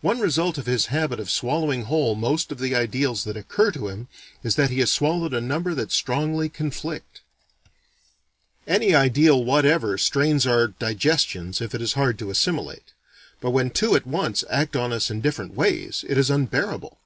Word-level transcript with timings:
One 0.00 0.18
result 0.18 0.58
of 0.58 0.66
his 0.66 0.86
habit 0.86 1.20
of 1.20 1.30
swallowing 1.30 1.82
whole 1.82 2.16
most 2.16 2.50
of 2.50 2.58
the 2.58 2.74
ideals 2.74 3.22
that 3.22 3.36
occur 3.36 3.70
to 3.70 3.86
him, 3.86 4.08
is 4.42 4.56
that 4.56 4.70
he 4.70 4.80
has 4.80 4.90
swallowed 4.90 5.32
a 5.32 5.40
number 5.40 5.72
that 5.72 5.92
strongly 5.92 6.48
conflict. 6.48 7.20
Any 8.66 8.92
ideal 8.92 9.44
whatever 9.44 9.96
strains 9.98 10.48
our 10.48 10.66
digestions 10.66 11.60
if 11.60 11.76
it 11.76 11.80
is 11.80 11.92
hard 11.92 12.18
to 12.18 12.30
assimilate: 12.30 12.92
but 13.40 13.52
when 13.52 13.70
two 13.70 13.94
at 13.94 14.04
once 14.04 14.42
act 14.50 14.74
on 14.74 14.92
us 14.92 15.12
in 15.12 15.20
different 15.20 15.54
ways, 15.54 16.04
it 16.08 16.18
is 16.18 16.28
unbearable. 16.28 16.98